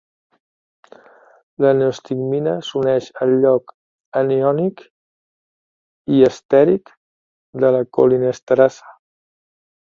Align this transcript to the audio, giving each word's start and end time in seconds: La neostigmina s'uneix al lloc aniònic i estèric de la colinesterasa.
La 1.65 1.73
neostigmina 1.81 2.53
s'uneix 2.69 3.09
al 3.27 3.35
lloc 3.45 3.75
aniònic 4.23 4.83
i 6.17 6.25
estèric 6.31 6.93
de 7.67 7.75
la 7.79 7.87
colinesterasa. 8.01 8.95